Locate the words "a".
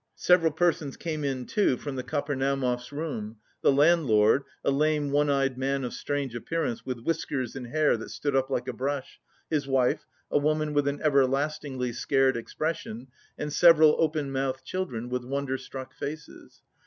4.63-4.71, 8.67-8.73, 10.31-10.39